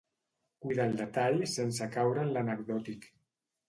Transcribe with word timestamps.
Cuida 0.65 0.87
el 0.93 0.95
detall 1.03 1.39
sense 1.53 1.91
caure 1.99 2.27
en 2.27 2.35
l'anecdòtic. 2.35 3.11